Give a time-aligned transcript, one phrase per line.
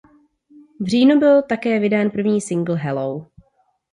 [0.79, 3.27] V říjnu byl také vydán první singl „Hello“.